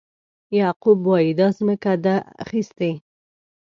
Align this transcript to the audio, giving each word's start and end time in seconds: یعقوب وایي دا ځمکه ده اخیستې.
یعقوب 0.59 0.99
وایي 1.09 1.31
دا 1.39 1.47
ځمکه 1.57 1.93
ده 2.03 2.15
اخیستې. 2.43 2.91